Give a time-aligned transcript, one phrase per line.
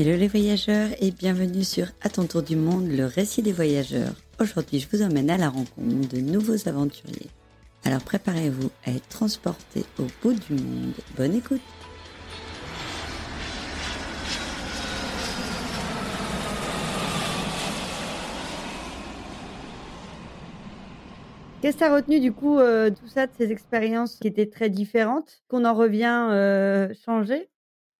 [0.00, 4.12] Hello les voyageurs et bienvenue sur À ton tour du monde, le récit des voyageurs.
[4.38, 7.30] Aujourd'hui, je vous emmène à la rencontre de nouveaux aventuriers.
[7.82, 10.92] Alors préparez-vous à être transportés au bout du monde.
[11.16, 11.60] Bonne écoute
[21.60, 24.48] Qu'est-ce que tu as retenu du coup euh, tout ça de ces expériences qui étaient
[24.48, 27.48] très différentes, qu'on en revient euh, changé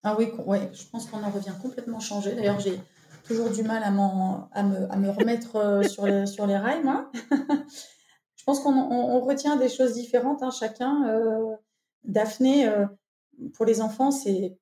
[0.05, 2.35] ah oui, ouais, je pense qu'on en revient complètement changé.
[2.35, 2.81] D'ailleurs, j'ai
[3.25, 5.83] toujours du mal à, me, remettre euh,
[6.27, 7.11] sur, les, rails, moi.
[8.37, 11.07] je pense qu'on on, retient des choses différentes, hein, chacun.
[11.09, 11.57] Euh,
[12.05, 12.87] Daphné, euh,
[13.55, 14.59] pour les enfants, c'est.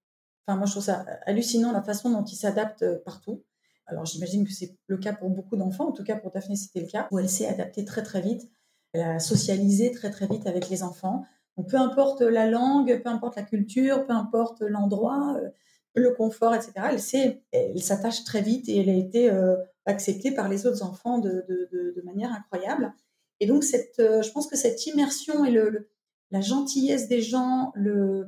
[0.47, 3.45] Enfin, moi, je trouve ça hallucinant la façon dont ils s'adaptent partout.
[3.87, 5.89] Alors, j'imagine que c'est le cas pour beaucoup d'enfants.
[5.89, 8.49] En tout cas, pour Daphné, c'était le cas, où elle s'est adaptée très, très vite.
[8.93, 11.25] Elle a socialisé très, très vite avec les enfants.
[11.63, 15.49] Peu importe la langue, peu importe la culture, peu importe l'endroit, euh,
[15.95, 16.73] le confort, etc.
[17.53, 21.45] Elle s'attache très vite et elle a été euh, acceptée par les autres enfants de,
[22.05, 22.93] manière incroyable.
[23.41, 23.65] Et donc,
[23.99, 25.59] euh, je pense que cette immersion et
[26.31, 28.27] la gentillesse des gens, le,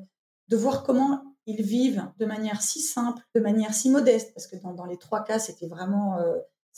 [0.49, 4.57] de voir comment ils vivent de manière si simple, de manière si modeste, parce que
[4.57, 6.19] dans, les trois cas, c'était vraiment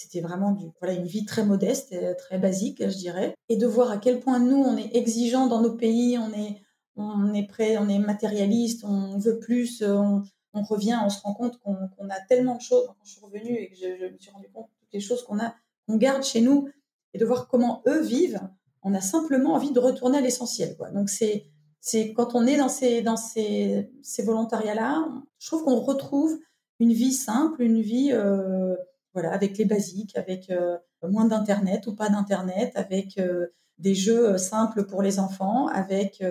[0.01, 3.35] c'était vraiment du, voilà, une vie très modeste, et très basique, je dirais.
[3.51, 6.63] Et de voir à quel point nous, on est exigeants dans nos pays, on est,
[6.97, 10.23] on est prêt, on est matérialiste, on veut plus, on,
[10.63, 12.87] revient, on se rend compte qu'on a tellement de choses.
[12.87, 15.23] Quand je suis revenue et que je, me suis rendu compte de toutes les choses
[15.23, 15.55] qu'on a,
[15.87, 16.71] qu'on garde chez nous,
[17.13, 18.41] et de voir comment eux vivent,
[18.83, 20.77] on a simplement envie de retourner à l'essentiel.
[20.95, 21.47] Donc c'est
[21.83, 26.39] c'est quand on est dans ces dans ces, ces volontariats-là, je trouve qu'on retrouve
[26.79, 28.77] une vie simple, une vie euh,
[29.13, 34.31] voilà, avec les basiques, avec euh, moins d'internet ou pas d'internet, avec euh, des jeux
[34.31, 36.23] euh, simples pour les enfants, avec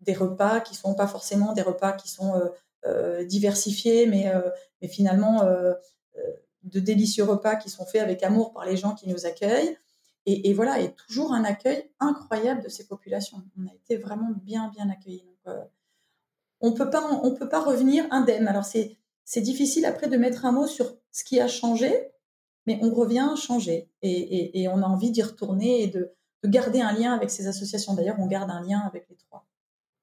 [0.00, 2.40] des repas qui sont pas forcément des repas qui sont
[3.24, 4.32] diversifiés, mais,
[4.80, 5.42] mais finalement
[6.62, 9.76] de délicieux repas qui sont faits avec amour par les gens qui nous accueillent.
[10.26, 13.38] Et, voilà, et toujours un accueil incroyable de ces populations.
[13.58, 15.24] On a été vraiment bien, bien accueillis.
[16.60, 18.46] on peut pas, on peut pas revenir indemne.
[18.46, 18.96] Alors c'est
[19.26, 21.92] c'est difficile après de mettre un mot sur ce qui a changé,
[22.66, 26.12] mais on revient changer et, et, on a envie d'y retourner et de,
[26.44, 27.94] garder un lien avec ces associations.
[27.94, 29.46] D'ailleurs, on garde un lien avec les trois.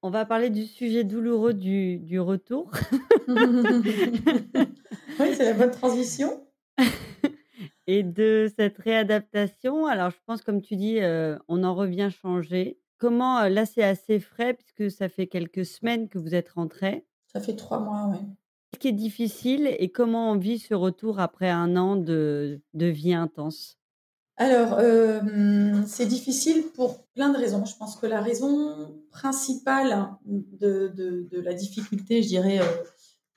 [0.02, 2.70] On va parler du sujet douloureux du, du retour.
[3.28, 3.36] oui,
[5.34, 6.46] c'est la bonne transition.
[7.86, 12.78] et de cette réadaptation, alors je pense, comme tu dis, euh, on en revient changer.
[12.98, 17.06] Comment, euh, là, c'est assez frais puisque ça fait quelques semaines que vous êtes rentré.
[17.32, 18.18] Ça fait trois mois, oui.
[18.78, 23.14] Qui est difficile et comment on vit ce retour après un an de, de vie
[23.14, 23.78] intense?
[24.36, 24.80] Alors,
[25.86, 27.64] c'est difficile pour plein de raisons.
[27.64, 32.64] Je pense que la raison principale de, de, de la difficulté, je dirais, euh,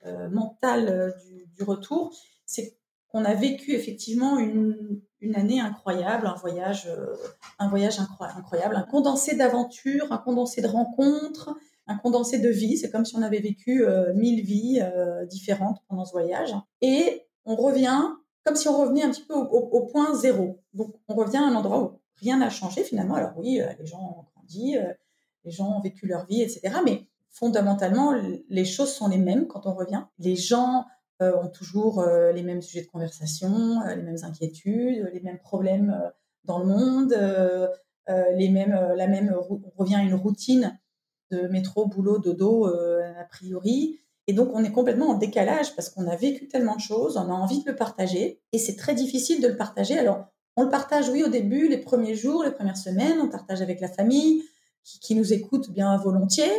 [0.06, 2.12] euh, mentale du, du, retour,
[2.46, 2.76] c'est
[3.08, 7.14] qu'on a vécu effectivement une, une, année incroyable, un voyage, euh,
[7.58, 11.56] un voyage incroyable, un condensé d'aventures, un condensé de rencontres,
[11.88, 12.76] un condensé de vie.
[12.76, 16.54] C'est comme si on avait vécu euh, mille vies euh, différentes pendant ce voyage.
[16.80, 18.02] Et on revient
[18.44, 20.60] comme si on revenait un petit peu au, point zéro.
[20.74, 23.14] Donc on revient à un endroit où rien n'a changé finalement.
[23.14, 24.76] Alors oui, euh, les gens ont grandi,
[25.44, 26.76] les gens ont vécu leur vie, etc.
[26.84, 28.14] Mais fondamentalement,
[28.48, 30.04] les choses sont les mêmes quand on revient.
[30.18, 30.86] Les gens
[31.20, 36.00] ont toujours les mêmes sujets de conversation, les mêmes inquiétudes, les mêmes problèmes
[36.44, 37.12] dans le monde,
[38.08, 40.78] les mêmes, la même, on revient à une routine
[41.30, 43.98] de métro, boulot, dodo, euh, a priori.
[44.26, 47.30] Et donc, on est complètement en décalage parce qu'on a vécu tellement de choses, on
[47.30, 49.98] a envie de le partager et c'est très difficile de le partager.
[49.98, 53.62] Alors, on le partage, oui, au début, les premiers jours, les premières semaines, on partage
[53.62, 54.42] avec la famille
[54.82, 56.52] qui, nous écoute bien volontiers.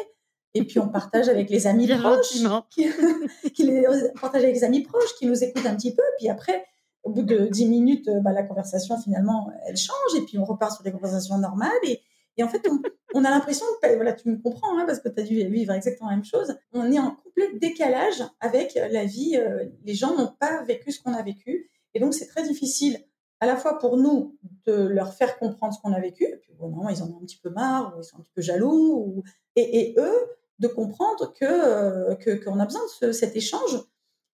[0.55, 2.41] Et puis, on partage avec les amis proches.
[2.69, 2.87] Qui,
[3.53, 6.01] qui les, on partage avec les amis proches qui nous écoutent un petit peu.
[6.17, 6.65] Puis après,
[7.03, 10.15] au bout de dix minutes, bah, la conversation, finalement, elle change.
[10.17, 11.71] Et puis, on repart sur des conversations normales.
[11.83, 12.01] Et,
[12.37, 12.67] et en fait,
[13.13, 16.09] on, a l'impression voilà, tu me comprends, hein, parce que tu as dû vivre exactement
[16.09, 16.55] la même chose.
[16.71, 19.35] On est en complet décalage avec la vie.
[19.35, 21.69] Euh, les gens n'ont pas vécu ce qu'on a vécu.
[21.93, 23.03] Et donc, c'est très difficile,
[23.39, 26.23] à la fois pour nous, de leur faire comprendre ce qu'on a vécu.
[26.23, 28.21] Et puis, bon, moment, ils en ont un petit peu marre, ou ils sont un
[28.21, 29.23] petit peu jaloux.
[29.55, 30.29] Et, eux,
[30.59, 33.83] de comprendre que euh, qu'on a besoin de cet échange.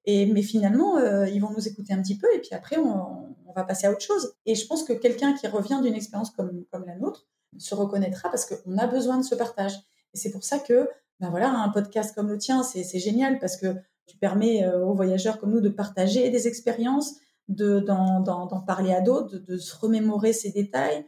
[0.06, 3.36] Et, mais finalement, euh, ils vont nous écouter un petit peu et puis après, on,
[3.46, 4.36] on va passer à autre chose.
[4.46, 7.26] Et je pense que quelqu'un qui revient d'une expérience comme, comme la nôtre,
[7.58, 9.74] se reconnaîtra parce qu'on a besoin de ce partage.
[10.14, 13.58] Et c'est pour ça que, ben voilà, un podcast comme le tien, c'est génial parce
[13.58, 13.76] que
[14.08, 17.16] tu permets euh, aux voyageurs comme nous de partager des expériences,
[17.48, 21.06] de d'en parler à d'autres, de, se remémorer ces détails.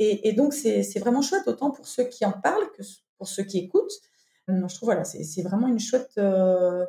[0.00, 2.82] Et, donc c'est vraiment chouette, autant pour ceux qui en parlent que
[3.16, 4.00] pour ceux qui écoutent.
[4.46, 6.84] je trouve voilà, c'est vraiment une chouette, euh,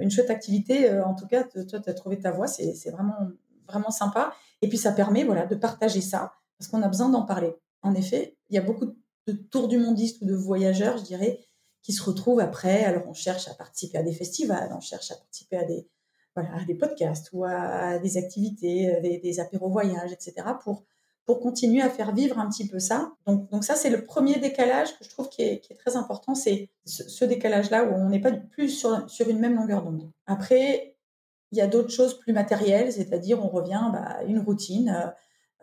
[0.00, 0.90] une chouette activité.
[1.00, 2.46] En tout cas, toi, tu as trouvé ta voie.
[2.46, 3.16] C'est vraiment,
[3.66, 4.34] vraiment sympa.
[4.60, 7.56] Et puis, ça permet voilà, de partager ça parce qu'on a besoin d'en parler.
[7.84, 8.86] En effet, il y a beaucoup
[9.26, 11.40] de tours du mondiste ou de voyageurs, je dirais,
[11.82, 12.84] qui se retrouvent après.
[12.84, 15.86] Alors, on cherche à participer à des festivals, on cherche à participer à des,
[16.34, 20.46] voilà, à des podcasts ou à, des activités, des, des apéros voyages, etc.
[20.62, 20.84] pour
[21.26, 23.12] pour continuer à faire vivre un petit peu ça.
[23.26, 26.68] Donc, donc ça, c'est le premier décalage que je trouve qui est, très important, c'est
[26.84, 30.10] ce, décalage-là où on n'est pas plus sur, sur une même longueur d'onde.
[30.26, 30.96] Après,
[31.52, 35.12] il y a d'autres choses plus matérielles, c'est-à-dire on revient bah, à une routine.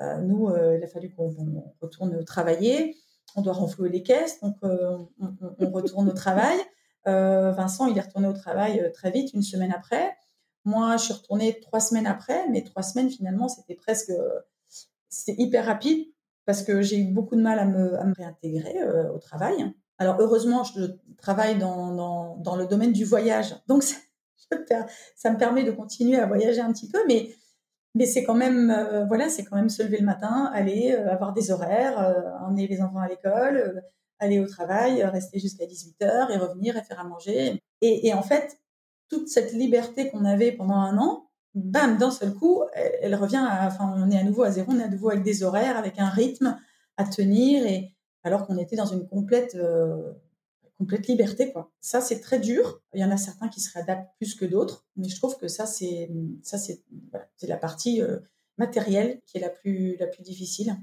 [0.01, 1.33] Euh, nous, euh, il a fallu qu'on
[1.79, 2.97] retourne travailler,
[3.35, 4.97] on doit renflouer les caisses, donc euh,
[5.59, 6.57] on, retourne au travail.
[7.05, 10.15] Vincent, il est retourné au travail très vite, une semaine après.
[10.65, 14.11] Moi, je suis retournée trois semaines après, mais trois semaines, finalement, c'était presque
[15.09, 16.07] c'est hyper rapide
[16.45, 18.83] parce que j'ai eu beaucoup de mal à me, réintégrer
[19.13, 19.73] au travail.
[19.97, 20.83] Alors heureusement, je
[21.17, 23.97] travaille dans, le domaine du voyage, donc ça,
[25.15, 27.31] ça, me permet de continuer à voyager un petit peu, mais
[27.95, 31.11] mais c'est quand même euh, voilà, c'est quand même se lever le matin, aller euh,
[31.11, 33.83] avoir des horaires, emmener les enfants à l'école,
[34.19, 37.61] aller au travail, rester jusqu'à 18h et revenir et faire à manger.
[37.81, 38.59] Et, en fait,
[39.09, 43.67] toute cette liberté qu'on avait pendant un an, bam, d'un seul coup, elle, revient à,
[43.67, 45.99] enfin, on est à nouveau à zéro, on est à nouveau avec des horaires, avec
[45.99, 46.59] un rythme
[46.97, 50.13] à tenir, et alors qu'on était dans une complète, euh,
[50.81, 51.71] complète liberté, quoi.
[51.79, 52.81] Ça, c'est très dur.
[52.95, 55.47] Il y en a certains qui se réadaptent plus que d'autres, mais je trouve que
[55.47, 56.09] ça, c'est,
[56.41, 56.83] ça, c'est,
[57.35, 58.19] c'est la partie euh,
[58.57, 60.75] matérielle qui est la plus, la plus difficile.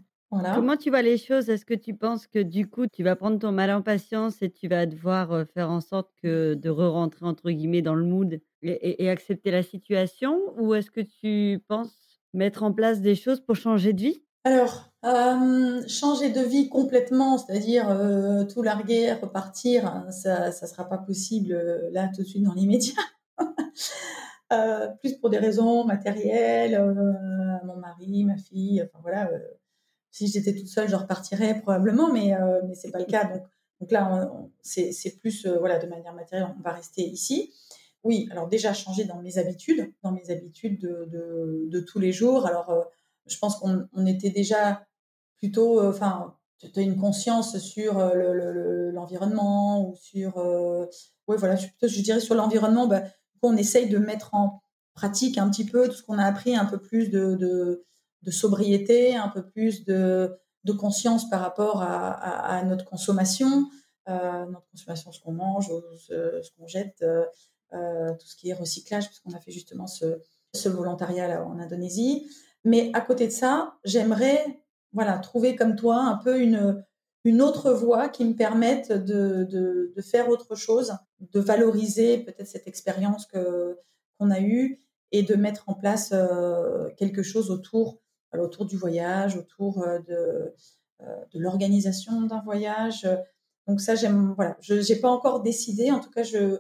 [0.55, 1.49] Comment tu vois les choses?
[1.49, 4.51] Est-ce que tu penses que du coup, tu vas prendre ton mal en patience et
[4.51, 9.09] tu vas devoir, faire en sorte que de re-rentrer entre guillemets «dans le mood» et
[9.09, 10.39] accepter la situation?
[10.61, 14.23] Ou est-ce que tu penses mettre en place des choses pour changer de vie?
[14.49, 14.91] Alors,
[15.89, 17.87] changer de vie complètement, c'est-à-dire,
[18.53, 21.53] tout larguer, repartir, hein, ça ne sera pas possible,
[21.93, 22.95] là, tout de suite, dans l'immédiat.
[25.01, 26.81] plus pour des raisons matérielles,
[27.65, 29.31] mon mari, ma fille, enfin voilà,
[30.11, 33.31] si j'étais toute seule, je repartirais probablement, mais euh, mais c'est pas le cas.
[33.81, 34.31] Donc là,
[34.63, 37.53] c'est plus euh, voilà de manière matérielle, on va rester ici.
[38.05, 42.47] Oui, alors déjà changer dans mes habitudes, dans mes habitudes de, de, tous les jours.
[42.47, 42.83] Alors euh,
[43.29, 44.87] je pense qu'on on était déjà
[45.39, 46.35] plutôt, euh, enfin,
[46.77, 47.95] une conscience sur
[48.93, 50.37] l'environnement le, ou sur,
[51.29, 53.03] ouais voilà, je, dirais sur l'environnement, bah,
[53.43, 54.63] on essaye de mettre en
[54.95, 57.85] pratique un petit peu tout ce qu'on a appris, un peu plus de,
[58.31, 60.37] sobriété, un peu plus de,
[60.79, 63.71] conscience par rapport à, notre consommation,
[64.09, 67.25] euh, notre consommation, ce qu'on mange, ce, qu'on jette, euh,
[67.75, 70.21] euh, tout ce qui est recyclage, puisqu'on a fait justement ce,
[70.55, 72.29] ce volontariat là, en Indonésie.
[72.65, 74.63] Mais à côté de ça, j'aimerais
[74.93, 76.85] voilà, trouver comme toi un peu une,
[77.25, 82.67] une autre voie qui me permette de, de, faire autre chose, de valoriser peut-être cette
[82.67, 83.77] expérience que
[84.19, 84.81] qu'on a eue
[85.13, 88.01] et de mettre en place euh, quelque chose autour
[88.37, 90.55] autour du voyage, autour euh, de,
[91.03, 93.09] euh, de l'organisation d'un voyage.
[93.67, 94.35] Donc ça, j'aime.
[94.35, 95.91] Voilà, je n'ai pas encore décidé.
[95.91, 96.59] En tout cas, je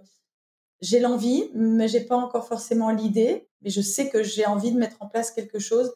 [0.80, 3.47] j'ai l'envie, mais j'ai pas encore forcément l'idée.
[3.62, 5.94] Mais je sais que j'ai envie de mettre en place quelque chose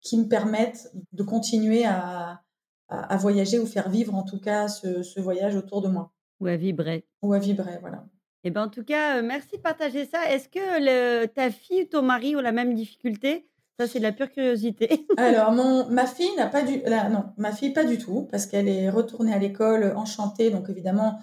[0.00, 2.42] qui me permette de continuer à,
[2.88, 6.12] à, voyager ou faire vivre en tout cas ce, ce, voyage autour de moi.
[6.40, 7.06] Ou à vibrer.
[7.22, 8.04] Ou à vibrer, voilà.
[8.44, 10.30] Et eh ben en tout cas, euh, merci de partager ça.
[10.30, 13.48] Est-ce que le, ta fille ou ton mari ont la même difficulté?
[13.80, 15.06] Ça, c'est de la pure curiosité.
[15.16, 16.76] Alors, mon, ma fille n'a pas du,
[17.10, 20.50] non, ma fille pas du tout, parce qu'elle est retournée à l'école enchantée.
[20.50, 21.18] Donc, évidemment,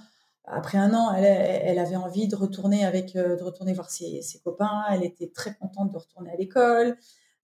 [0.45, 4.83] après un an, elle, avait envie de retourner avec, euh, de retourner voir ses, copains.
[4.91, 6.97] Elle était très contente de retourner à l'école,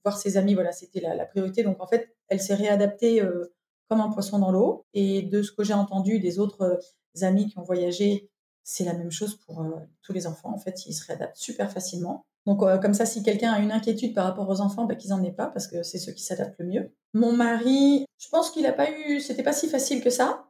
[0.04, 0.56] voir ses amis.
[0.56, 1.63] Voilà, c'était la, la, priorité.
[1.63, 3.54] Donc, en fait, elle s'est réadaptée euh,
[3.89, 4.86] comme un poisson dans l'eau.
[4.94, 8.30] Et de ce que j'ai entendu des autres euh, amis qui ont voyagé,
[8.63, 9.66] c'est la même chose pour
[10.01, 10.54] tous les enfants.
[10.54, 12.25] En fait, ils se réadaptent super facilement.
[12.46, 15.24] Donc comme ça, si quelqu'un a une inquiétude par rapport aux enfants, bah, qu'ils en
[15.24, 16.94] aient pas parce que c'est ceux qui s'adaptent le mieux.
[17.13, 20.47] Mon mari, je pense qu'il n'a pas eu, c'était pas si facile que ça,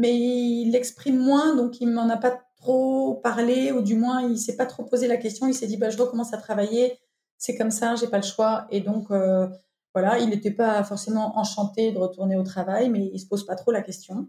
[0.00, 4.38] mais il l'exprime moins, donc il m'en a pas trop parlé ou du moins il
[4.38, 5.46] s'est pas trop posé la question.
[5.46, 6.98] Il s'est dit bah je recommence à travailler,
[7.36, 9.46] c'est comme ça, j'ai pas le choix et donc euh,
[9.94, 13.56] voilà, il n'était pas forcément enchanté de retourner au travail, mais il se pose pas
[13.56, 14.26] trop la question.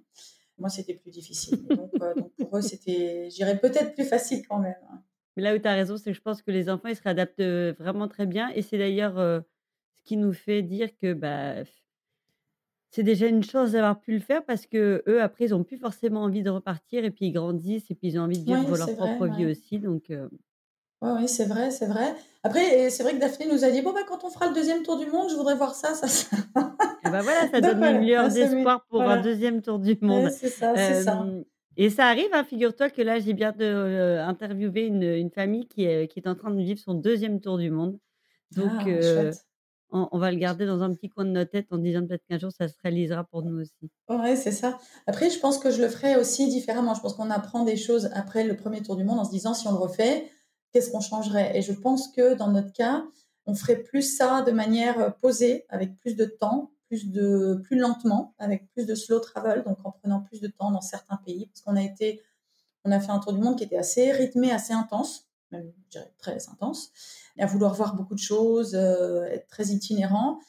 [0.57, 1.65] Moi, c'était plus difficile.
[1.69, 4.75] donc, euh, donc, pour eux, c'était, j'irais peut-être plus facile quand même.
[4.91, 5.01] Hein.
[5.37, 7.01] Mais là où tu as raison, c'est que je pense que les enfants, ils se
[7.01, 7.41] réadaptent
[7.79, 8.49] vraiment très bien.
[8.49, 11.63] Et c'est d'ailleurs ce qui nous fait dire que bah,
[12.91, 15.77] c'est déjà une chance d'avoir pu le faire parce que eux, après, ils n'ont plus
[15.77, 18.77] forcément envie de repartir et puis ils grandissent et puis ils ont envie de vivre
[18.77, 19.79] leur propre vie aussi.
[19.79, 20.11] Donc,
[21.01, 22.13] oui, c'est vrai, c'est vrai.
[22.43, 24.83] Après, c'est vrai que Daphné nous a dit bon, bah, quand on fera le deuxième
[24.83, 25.95] tour du monde, je voudrais voir ça.
[25.95, 26.35] ça, ça.
[27.05, 30.29] Et bah voilà, ça donne une lueur d'espoir pour un deuxième tour du monde.
[30.29, 31.25] c'est ça, c'est ça.
[31.77, 35.85] Et ça arrive, hein, figure-toi que là, j'ai bien de, interviewé une, une famille qui
[35.85, 37.97] est, qui est en train de vivre son deuxième tour du monde.
[38.51, 39.31] Donc, Ah, euh.
[39.91, 42.39] On, va le garder dans un petit coin de notre tête en disant peut-être qu'un
[42.39, 43.89] jour, ça se réalisera pour nous aussi.
[44.09, 44.77] Ouais, c'est ça.
[45.05, 46.93] Après, je pense que je le ferais aussi différemment.
[46.93, 49.53] Je pense qu'on apprend des choses après le premier tour du monde en se disant
[49.53, 50.29] si on le refait,
[50.71, 51.57] qu'est-ce qu'on changerait?
[51.57, 53.03] Et je pense que dans notre cas,
[53.45, 57.77] on ferait plus ça de manière euh, posée, avec plus de temps, plus de, plus
[57.77, 61.47] lentement, avec plus de slow travel, donc en prenant plus de temps dans certains pays,
[61.47, 62.21] parce qu'on a été,
[62.85, 65.71] on a fait un tour du monde qui était assez rythmé, assez intense, même,
[66.17, 66.91] très intense,
[67.37, 70.39] à vouloir voir beaucoup de choses, euh, être très itinérant.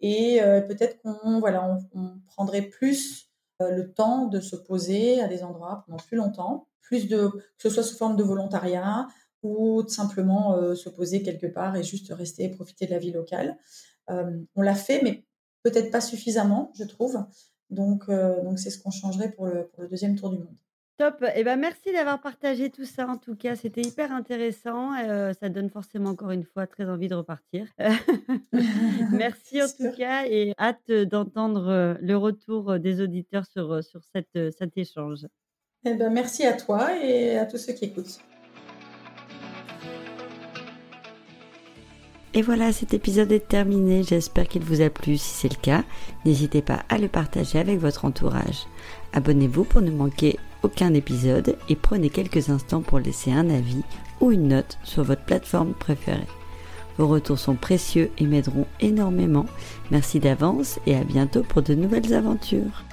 [0.00, 5.28] Et euh, peut-être qu'on voilà, on, prendrait plus euh, le temps de se poser à
[5.28, 9.06] des endroits pendant plus longtemps, plus de que ce soit sous forme de volontariat
[9.42, 13.10] ou de simplement se poser quelque part et juste rester et profiter de la vie
[13.10, 13.58] locale.
[14.06, 15.24] On l'a fait, mais
[15.64, 17.24] peut-être pas suffisamment, je trouve.
[17.68, 20.54] Donc, donc c'est ce qu'on changerait pour le, pour le deuxième tour du monde.
[20.98, 21.24] Top.
[21.34, 23.08] Et ben, merci d'avoir partagé tout ça.
[23.08, 24.92] En tout cas, c'était hyper intéressant.
[24.98, 27.66] Euh, ça donne forcément encore une fois très envie de repartir.
[29.10, 29.90] merci en sûr.
[29.90, 35.26] tout cas et hâte d'entendre le retour des auditeurs sur, sur cette, cet échange.
[35.84, 38.20] Eh ben, merci à toi et à tous ceux qui écoutent.
[42.34, 44.02] Et voilà, cet épisode est terminé.
[44.02, 45.18] J'espère qu'il vous a plu.
[45.18, 45.84] Si c'est le cas,
[46.24, 48.66] n'hésitez pas à le partager avec votre entourage.
[49.12, 53.82] Abonnez-vous pour ne manquer aucun épisode et prenez quelques instants pour laisser un avis
[54.20, 56.26] ou une note sur votre plateforme préférée.
[56.98, 59.46] Vos retours sont précieux et m'aideront énormément.
[59.90, 62.84] Merci d'avance et à bientôt pour de nouvelles aventures.